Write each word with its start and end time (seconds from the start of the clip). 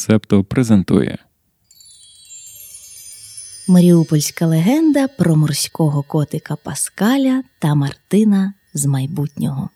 Септо 0.00 0.44
презентує 0.44 1.18
Маріупольська 3.68 4.46
легенда 4.46 5.08
про 5.08 5.36
морського 5.36 6.02
котика 6.02 6.56
Паскаля 6.56 7.42
та 7.58 7.74
Мартина 7.74 8.54
з 8.74 8.86
майбутнього. 8.86 9.70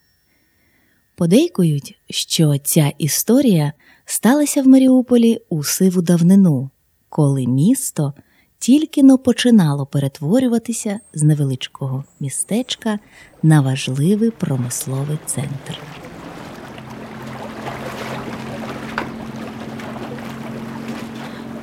Подейкують, 1.17 1.99
що 2.11 2.59
ця 2.59 2.93
історія 2.99 3.73
сталася 4.05 4.63
в 4.63 4.69
Маріуполі 4.69 5.39
у 5.49 5.65
сиву 5.65 6.03
давнину, 6.03 6.71
коли 7.09 7.47
місто 7.47 8.15
тільки 8.59 9.03
но 9.03 9.19
починало 9.19 9.87
перетворюватися 9.87 11.01
з 11.15 11.23
невеличкого 11.23 12.05
містечка 12.21 12.99
на 13.43 13.61
важливий 13.61 14.31
промисловий 14.31 15.19
центр. 15.27 15.79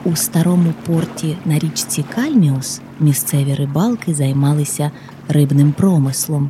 У 0.06 0.16
старому 0.16 0.74
порті 0.86 1.38
на 1.46 1.60
річці 1.60 2.06
Кальміус 2.16 2.82
місцеві 3.00 3.54
рибалки 3.56 4.14
займалися 4.14 4.92
рибним 5.28 5.72
промислом. 5.72 6.50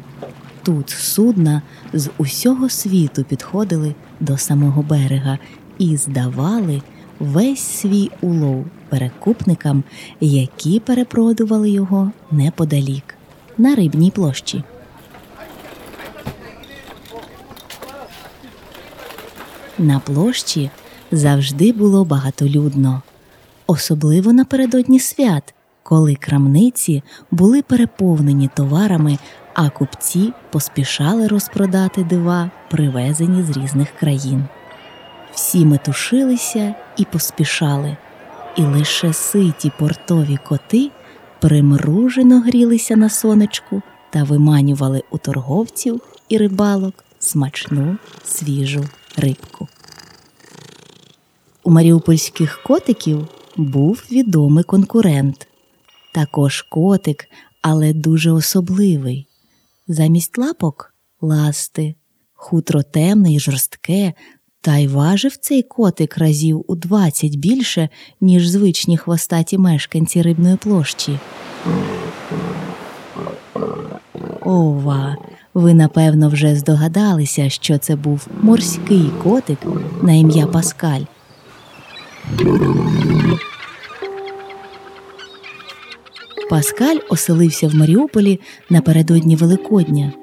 Тут 0.63 0.89
судна 0.89 1.61
з 1.93 2.09
усього 2.17 2.69
світу 2.69 3.23
підходили 3.23 3.95
до 4.19 4.37
самого 4.37 4.81
берега 4.81 5.39
і 5.77 5.97
здавали 5.97 6.81
весь 7.19 7.59
свій 7.59 8.11
улов 8.21 8.65
перекупникам, 8.89 9.83
які 10.21 10.79
перепродували 10.79 11.69
його 11.69 12.11
неподалік 12.31 13.15
на 13.57 13.75
рибній 13.75 14.11
площі. 14.11 14.63
На 19.79 19.99
площі 19.99 20.69
завжди 21.11 21.71
було 21.71 22.05
багатолюдно 22.05 23.01
особливо 23.67 24.33
напередодні 24.33 24.99
свят, 24.99 25.53
коли 25.83 26.15
крамниці 26.15 27.03
були 27.31 27.61
переповнені 27.61 28.49
товарами, 28.55 29.17
а 29.53 29.69
купці 29.69 30.33
поспішали 30.51 31.27
розпродати 31.27 32.03
дива, 32.03 32.51
привезені 32.69 33.43
з 33.43 33.57
різних 33.57 33.91
країн. 33.99 34.43
Всі 35.33 35.65
метушилися 35.65 36.75
і 36.97 37.05
поспішали, 37.05 37.97
і 38.55 38.61
лише 38.61 39.13
ситі 39.13 39.71
портові 39.79 40.39
коти 40.47 40.91
примружено 41.39 42.41
грілися 42.41 42.95
на 42.95 43.09
сонечку 43.09 43.81
та 44.09 44.23
виманювали 44.23 45.03
у 45.11 45.17
торговців 45.17 46.01
і 46.29 46.37
рибалок 46.37 47.03
смачну 47.19 47.97
свіжу 48.23 48.85
рибку. 49.17 49.67
У 51.63 51.71
маріупольських 51.71 52.63
котиків 52.63 53.27
був 53.57 54.03
відомий 54.11 54.63
конкурент, 54.63 55.47
також 56.13 56.61
котик, 56.61 57.27
але 57.61 57.93
дуже 57.93 58.31
особливий. 58.31 59.27
Замість 59.87 60.37
лапок 60.37 60.93
ласти, 61.21 61.95
хутро 62.33 62.83
темне 62.83 63.33
і 63.33 63.39
жорстке, 63.39 64.13
та 64.61 64.77
й 64.77 64.87
важив 64.87 65.37
цей 65.37 65.63
котик 65.63 66.17
разів 66.17 66.65
у 66.67 66.75
двадцять 66.75 67.35
більше, 67.35 67.89
ніж 68.21 68.47
звичні 68.47 68.97
хвостаті 68.97 69.57
мешканці 69.57 70.21
рибної 70.21 70.55
площі. 70.55 71.19
Ова, 74.41 75.17
ви 75.53 75.73
напевно 75.73 76.29
вже 76.29 76.55
здогадалися, 76.55 77.49
що 77.49 77.77
це 77.77 77.95
був 77.95 78.27
морський 78.41 79.11
котик 79.23 79.59
на 80.01 80.13
ім'я 80.13 80.47
Паскаль. 80.47 81.03
Паскаль 86.51 86.97
оселився 87.09 87.67
в 87.67 87.75
Маріуполі 87.75 88.39
напередодні 88.69 89.35
Великодня. 89.35 90.13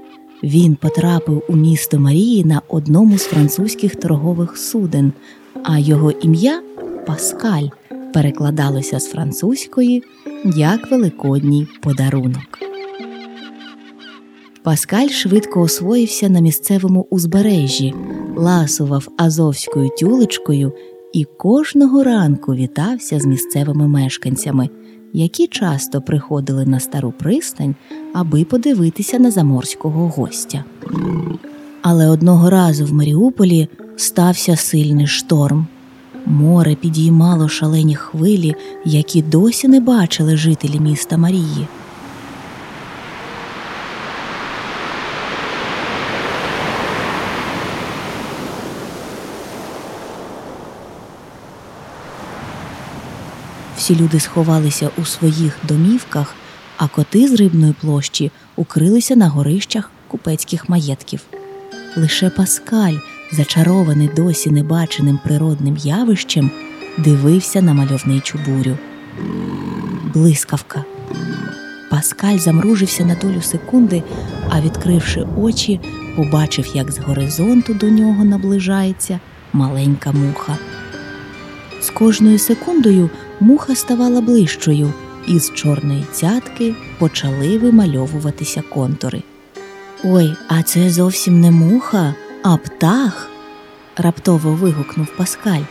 Він 0.43 0.77
потрапив 0.77 1.43
у 1.49 1.57
місто 1.57 1.99
Марії 1.99 2.45
на 2.45 2.63
одному 2.69 3.19
з 3.19 3.25
французьких 3.25 3.97
торгових 3.97 4.59
суден, 4.59 5.13
а 5.63 5.79
його 5.79 6.11
ім'я 6.11 6.63
Паскаль 7.07 7.69
перекладалося 8.15 9.01
з 9.01 9.11
французької 9.11 10.03
як 10.45 10.91
Великодній 10.91 11.69
подарунок. 11.81 12.59
Паскаль 14.63 15.09
швидко 15.09 15.61
освоївся 15.61 16.29
на 16.29 16.41
місцевому 16.41 17.07
узбережжі, 17.11 17.95
ласував 18.37 19.09
азовською 19.17 19.91
тюлечкою 19.99 20.73
і 21.13 21.25
кожного 21.25 22.05
ранку 22.05 22.55
вітався 22.55 23.21
з 23.21 23.27
місцевими 23.27 23.89
мешканцями 23.89 24.69
які 25.13 25.47
часто 25.47 26.01
приходили 26.01 26.67
на 26.67 26.81
стару 26.81 27.15
пристань, 27.19 27.75
аби 28.15 28.45
подивитися 28.45 29.19
на 29.19 29.31
заморського 29.31 30.09
гостя. 30.09 30.65
Але 31.83 32.09
одного 32.09 32.51
разу 32.51 32.85
в 32.85 32.93
Маріуполі 32.93 33.69
стався 33.97 34.57
сильний 34.57 35.07
шторм. 35.07 35.67
Море 36.27 36.75
підіймало 36.75 37.49
шалені 37.49 37.95
хвилі, 37.95 38.55
які 38.85 39.23
досі 39.23 39.69
не 39.69 39.81
бачили 39.81 40.37
жителі 40.37 40.81
міста 40.81 41.17
Марії. 41.17 41.67
Всі 53.89 53.97
люди 53.97 54.21
сховалися 54.21 54.91
у 54.99 55.05
своїх 55.05 55.57
домівках, 55.69 56.35
а 56.77 56.89
коти 56.89 57.29
з 57.29 57.35
рибної 57.35 57.75
площі 57.81 58.31
укрилися 58.57 59.17
на 59.17 59.29
горищах 59.29 59.91
купецьких 60.09 60.69
маєтків. 60.69 61.21
Лише 61.97 62.31
Паскаль, 62.31 62.95
зачарований 63.33 64.11
досі 64.17 64.51
небаченим 64.51 65.19
природним 65.25 65.77
явищем, 65.77 66.51
дивився 66.99 67.63
на 67.63 67.75
мальовничу 67.75 68.39
бурю. 68.47 68.79
Блискавка. 70.15 70.85
Паскаль 71.91 72.39
замружився 72.39 73.05
на 73.05 73.15
долю 73.15 73.43
секунди, 73.43 74.03
а 74.51 74.61
відкривши 74.61 75.27
очі, 75.37 75.81
побачив, 76.17 76.71
як 76.75 76.93
з 76.93 76.99
горизонту 76.99 77.75
до 77.75 77.89
нього 77.89 78.25
наближається 78.25 79.21
маленька 79.53 80.13
муха. 80.13 80.57
З 81.81 81.91
кожною 81.91 82.39
секундою 82.39 83.11
муха 83.41 83.75
ставала 83.75 84.21
ближчою, 84.21 84.93
і 85.27 85.39
з 85.39 85.53
чорної 85.55 86.05
цятки 86.13 86.75
почали 86.99 87.59
вимальовуватися 87.59 88.63
контури. 88.63 89.23
Ой, 90.05 90.35
а 90.49 90.63
це 90.63 90.91
зовсім 90.91 91.41
не 91.41 91.51
муха, 91.51 92.15
а 92.43 92.57
птах. 92.57 93.31
раптово 93.97 94.53
вигукнув 94.53 95.07
Паскаль. 95.17 95.63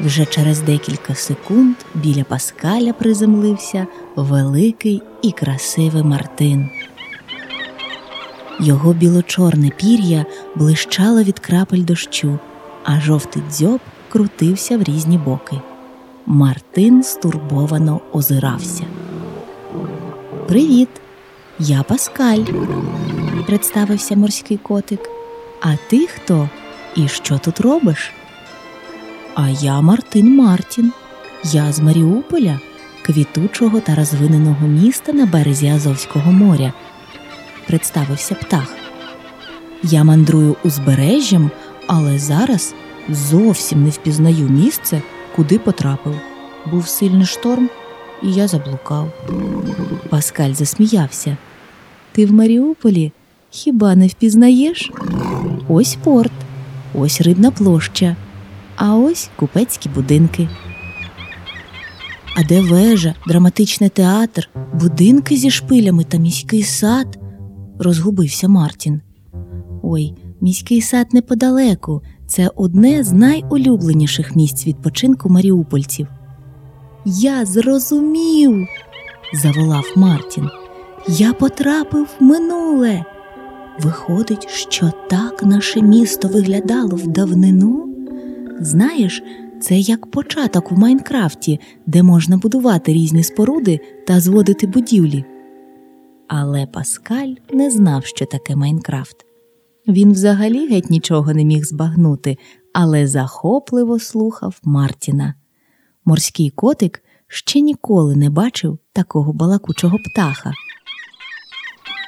Вже 0.00 0.24
через 0.24 0.60
декілька 0.60 1.14
секунд 1.14 1.76
біля 1.94 2.24
Паскаля 2.24 2.92
приземлився 2.92 3.86
великий 4.16 5.02
і 5.22 5.32
красивий 5.32 6.02
Мартин. 6.02 6.70
Його 8.60 8.92
біло-чорне 8.92 9.70
пір'я 9.70 10.24
блищало 10.54 11.22
від 11.22 11.38
крапель 11.38 11.84
дощу, 11.84 12.38
а 12.84 13.00
жовтий 13.00 13.42
дзьоб 13.50 13.80
крутився 14.08 14.78
в 14.78 14.82
різні 14.82 15.18
боки. 15.18 15.60
Мартин 16.26 17.02
стурбовано 17.02 18.00
озирався. 18.12 18.84
Привіт, 20.48 20.88
я 21.58 21.82
Паскаль, 21.82 22.44
представився 23.46 24.16
морський 24.16 24.56
котик. 24.56 25.00
А 25.60 25.76
ти 25.90 26.06
хто 26.06 26.48
і 26.96 27.08
що 27.08 27.38
тут 27.38 27.60
робиш? 27.60 28.12
А 29.34 29.48
я 29.48 29.80
Мартин 29.80 30.36
Мартін. 30.36 30.92
Я 31.44 31.72
з 31.72 31.80
Маріуполя, 31.80 32.60
квітучого 33.02 33.80
та 33.80 33.94
розвиненого 33.94 34.66
міста 34.66 35.12
на 35.12 35.26
березі 35.26 35.68
Азовського 35.68 36.32
моря, 36.32 36.72
представився 37.66 38.34
птах. 38.34 38.74
Я 39.82 40.04
мандрую 40.04 40.56
узбережжям, 40.64 41.50
але 41.86 42.18
зараз 42.18 42.74
зовсім 43.08 43.84
не 43.84 43.90
впізнаю 43.90 44.48
місце, 44.48 45.02
куди 45.36 45.58
потрапив. 45.58 46.14
Був 46.70 46.88
сильний 46.88 47.26
шторм, 47.26 47.68
і 48.22 48.32
я 48.32 48.48
заблукав. 48.48 49.12
Паскаль 50.10 50.52
засміявся. 50.52 51.36
Ти 52.12 52.26
в 52.26 52.32
Маріуполі 52.32 53.12
хіба 53.50 53.94
не 53.94 54.06
впізнаєш? 54.06 54.92
Ось 55.68 55.98
порт, 56.04 56.32
ось 56.94 57.20
рибна 57.20 57.50
площа, 57.50 58.16
а 58.76 58.96
ось 58.96 59.30
купецькі 59.36 59.88
будинки. 59.88 60.48
А 62.36 62.44
де 62.44 62.60
вежа, 62.60 63.14
драматичний 63.26 63.90
театр, 63.90 64.48
будинки 64.74 65.36
зі 65.36 65.50
шпилями 65.50 66.04
та 66.04 66.18
міський 66.18 66.62
сад? 66.62 67.18
розгубився 67.78 68.48
Мартін. 68.48 69.00
Ой, 69.82 70.14
міський 70.40 70.80
сад 70.80 71.06
неподалеку, 71.12 72.02
це 72.32 72.50
одне 72.56 73.04
з 73.04 73.12
найулюбленіших 73.12 74.36
місць 74.36 74.66
відпочинку 74.66 75.28
маріупольців. 75.28 76.06
Я 77.04 77.44
зрозумів, 77.44 78.68
заволав 79.32 79.84
Мартін. 79.96 80.48
Я 81.08 81.32
потрапив 81.32 82.08
в 82.20 82.24
минуле. 82.24 83.04
Виходить, 83.80 84.48
що 84.48 84.92
так 85.10 85.42
наше 85.42 85.82
місто 85.82 86.28
виглядало 86.28 86.96
в 86.96 87.06
давнину. 87.06 87.88
Знаєш, 88.60 89.22
це 89.60 89.78
як 89.78 90.10
початок 90.10 90.72
у 90.72 90.74
Майнкрафті, 90.74 91.60
де 91.86 92.02
можна 92.02 92.36
будувати 92.36 92.92
різні 92.92 93.22
споруди 93.22 93.80
та 94.06 94.20
зводити 94.20 94.66
будівлі. 94.66 95.24
Але 96.28 96.66
Паскаль 96.66 97.34
не 97.52 97.70
знав, 97.70 98.04
що 98.04 98.26
таке 98.26 98.56
Майнкрафт. 98.56 99.26
Він 99.88 100.12
взагалі 100.12 100.68
геть 100.68 100.90
нічого 100.90 101.34
не 101.34 101.44
міг 101.44 101.64
збагнути, 101.64 102.36
але 102.72 103.06
захопливо 103.06 103.98
слухав 103.98 104.58
Мартіна. 104.62 105.34
Морський 106.04 106.50
котик 106.50 107.04
ще 107.28 107.60
ніколи 107.60 108.16
не 108.16 108.30
бачив 108.30 108.78
такого 108.92 109.32
балакучого 109.32 109.98
птаха. 109.98 110.52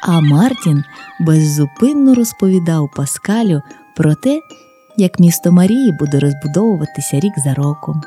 А 0.02 0.20
Мартін 0.20 0.84
беззупинно 1.20 2.14
розповідав 2.14 2.90
Паскалю 2.96 3.62
про 3.96 4.14
те, 4.14 4.40
як 4.96 5.20
місто 5.20 5.52
Марії 5.52 5.92
буде 6.00 6.20
розбудовуватися 6.20 7.20
рік 7.20 7.32
за 7.44 7.54
роком. 7.54 8.02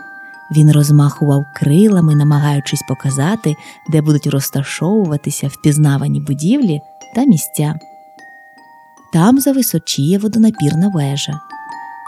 Він 0.56 0.72
розмахував 0.72 1.46
крилами, 1.56 2.16
намагаючись 2.16 2.84
показати, 2.88 3.56
де 3.90 4.02
будуть 4.02 4.28
розташовуватися 4.28 5.48
впізнавані 5.48 6.22
будівлі 6.22 6.81
та 7.16 7.25
місця. 7.25 7.80
Там 9.13 9.39
зависочіє 9.39 10.18
водонапірна 10.18 10.88
вежа. 10.88 11.39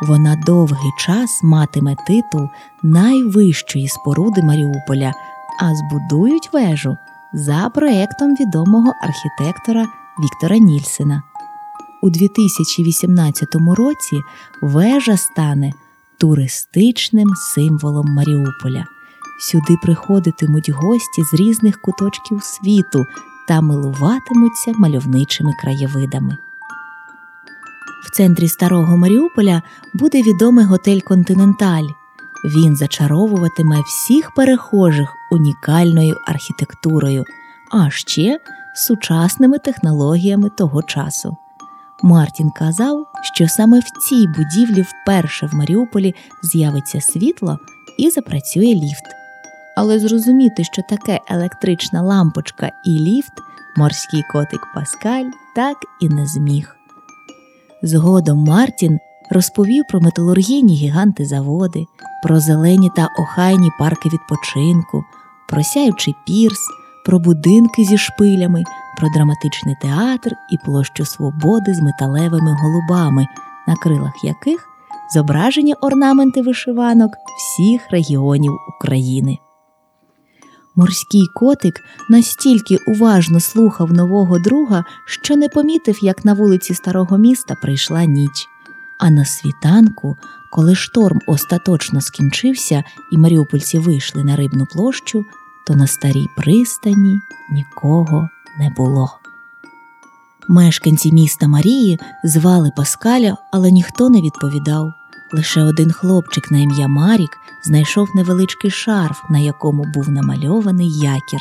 Вона 0.07 0.35
довгий 0.35 0.91
час 0.99 1.39
матиме 1.43 1.95
титул 2.07 2.49
найвищої 2.83 3.87
споруди 3.87 4.43
Маріуполя, 4.43 5.13
а 5.59 5.75
збудують 5.75 6.53
вежу 6.53 6.97
за 7.33 7.69
проектом 7.75 8.35
відомого 8.35 8.93
архітектора 9.01 9.85
Віктора 10.23 10.57
Нільсена. 10.57 11.23
У 12.01 12.09
2018 12.09 13.55
році 13.55 14.21
вежа 14.61 15.17
стане 15.17 15.73
туристичним 16.17 17.29
символом 17.35 18.05
Маріуполя. 18.13 18.85
Сюди 19.39 19.75
приходитимуть 19.83 20.69
гості 20.69 21.23
з 21.23 21.33
різних 21.33 21.81
куточків 21.81 22.43
світу 22.43 23.05
та 23.47 23.61
милуватимуться 23.61 24.73
мальовничими 24.75 25.53
краєвидами. 25.61 26.37
В 28.03 28.11
центрі 28.11 28.47
старого 28.47 28.97
Маріуполя 28.97 29.61
буде 29.93 30.21
відомий 30.21 30.65
готель 30.65 30.99
Континенталь. 30.99 31.87
Він 32.45 32.75
зачаровуватиме 32.75 33.81
всіх 33.81 34.33
перехожих 34.33 35.13
унікальною 35.31 36.15
архітектурою, 36.27 37.23
а 37.71 37.89
ще 37.89 38.39
сучасними 38.75 39.57
технологіями 39.57 40.49
того 40.49 40.83
часу. 40.83 41.37
Мартін 42.03 42.51
казав, 42.51 43.07
що 43.33 43.47
саме 43.47 43.79
в 43.79 43.83
цій 44.09 44.27
будівлі 44.27 44.81
вперше 44.81 45.45
в 45.45 45.55
Маріуполі 45.55 46.15
з'явиться 46.43 47.01
світло 47.01 47.57
і 47.97 48.09
запрацює 48.09 48.75
ліфт. 48.75 49.03
Але 49.77 49.99
зрозуміти, 49.99 50.63
що 50.63 50.81
таке 50.89 51.19
електрична 51.29 52.01
лампочка 52.01 52.71
і 52.85 52.89
ліфт, 52.89 53.33
морський 53.77 54.23
котик 54.31 54.61
Паскаль 54.75 55.25
так 55.55 55.77
і 56.01 56.09
не 56.09 56.27
зміг. 56.27 56.78
Згодом 57.81 58.37
Мартін 58.37 58.99
розповів 59.29 59.83
про 59.89 60.01
металургійні 60.01 60.75
гіганти 60.75 61.25
заводи, 61.25 61.85
про 62.23 62.39
зелені 62.39 62.91
та 62.95 63.09
охайні 63.19 63.71
парки 63.79 64.09
відпочинку, 64.09 65.03
про 65.49 65.63
сяючий 65.63 66.15
пірс, 66.27 66.59
про 67.05 67.19
будинки 67.19 67.83
зі 67.83 67.97
шпилями, 67.97 68.63
про 68.97 69.09
драматичний 69.09 69.75
театр 69.81 70.31
і 70.51 70.57
площу 70.65 71.05
свободи 71.05 71.73
з 71.73 71.81
металевими 71.81 72.57
голубами, 72.61 73.27
на 73.67 73.75
крилах 73.75 74.23
яких 74.23 74.67
зображені 75.13 75.73
орнаменти 75.73 76.41
вишиванок 76.41 77.11
всіх 77.37 77.91
регіонів 77.91 78.51
України. 78.75 79.37
Морський 80.79 81.27
котик 81.33 81.83
настільки 82.09 82.77
уважно 82.87 83.39
слухав 83.39 83.93
нового 83.93 84.39
друга, 84.39 84.83
що 85.05 85.35
не 85.35 85.49
помітив, 85.49 85.97
як 86.01 86.25
на 86.25 86.33
вулиці 86.33 86.73
старого 86.73 87.17
міста 87.17 87.55
прийшла 87.61 88.05
ніч. 88.05 88.47
А 88.97 89.09
на 89.09 89.25
світанку, 89.25 90.17
коли 90.51 90.75
шторм 90.75 91.19
остаточно 91.27 92.01
скінчився 92.01 92.83
і 93.11 93.17
маріупольці 93.17 93.79
вийшли 93.79 94.23
на 94.23 94.35
рибну 94.35 94.65
площу, 94.65 95.25
то 95.67 95.75
на 95.75 95.87
старій 95.87 96.27
пристані 96.37 97.19
нікого 97.51 98.29
не 98.59 98.69
було. 98.69 99.09
Мешканці 100.47 101.11
міста 101.11 101.47
Марії 101.47 101.99
звали 102.23 102.71
Паскаля, 102.77 103.37
але 103.51 103.71
ніхто 103.71 104.09
не 104.09 104.21
відповідав. 104.21 104.93
Лише 105.31 105.63
один 105.63 105.91
хлопчик 105.91 106.51
на 106.51 106.57
ім'я 106.57 106.87
Марік 106.87 107.37
знайшов 107.63 108.07
невеличкий 108.15 108.71
шарф, 108.71 109.21
на 109.29 109.39
якому 109.39 109.83
був 109.83 110.09
намальований 110.09 110.91
якір. 110.91 111.39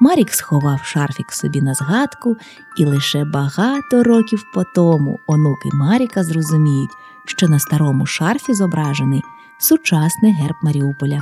Марік 0.00 0.34
сховав 0.34 0.80
шарфік 0.84 1.32
собі 1.32 1.62
на 1.62 1.74
згадку, 1.74 2.36
і 2.78 2.84
лише 2.84 3.24
багато 3.24 4.02
років 4.02 4.44
по 4.54 4.64
тому 4.74 5.18
онуки 5.26 5.68
Маріка 5.72 6.24
зрозуміють, 6.24 6.90
що 7.26 7.48
на 7.48 7.58
старому 7.58 8.06
шарфі 8.06 8.54
зображений 8.54 9.22
сучасний 9.58 10.32
герб 10.32 10.56
Маріуполя. 10.62 11.20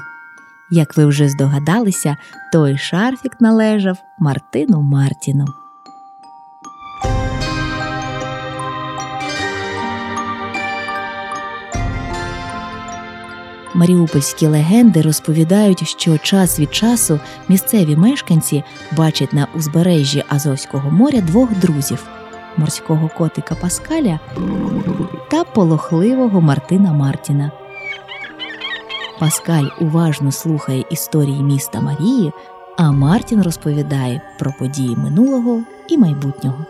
Як 0.70 0.96
ви 0.96 1.06
вже 1.06 1.28
здогадалися, 1.28 2.16
той 2.52 2.78
шарфік 2.78 3.40
належав 3.40 3.98
Мартину 4.18 4.82
Мартіну. 4.82 5.59
Маріупольські 13.74 14.46
легенди 14.46 15.02
розповідають, 15.02 15.88
що 15.88 16.18
час 16.18 16.60
від 16.60 16.74
часу 16.74 17.20
місцеві 17.48 17.96
мешканці 17.96 18.64
бачать 18.96 19.32
на 19.32 19.46
узбережжі 19.54 20.24
Азовського 20.28 20.90
моря 20.90 21.20
двох 21.20 21.54
друзів 21.54 22.06
морського 22.56 23.10
котика 23.18 23.54
Паскаля 23.54 24.20
та 25.30 25.44
полохливого 25.44 26.40
Мартина 26.40 26.92
Мартіна. 26.92 27.50
Паскаль 29.18 29.66
уважно 29.80 30.32
слухає 30.32 30.84
історії 30.90 31.42
міста 31.42 31.80
Марії, 31.80 32.32
а 32.76 32.92
Мартін 32.92 33.42
розповідає 33.42 34.20
про 34.38 34.52
події 34.58 34.96
минулого 34.96 35.62
і 35.88 35.98
майбутнього. 35.98 36.64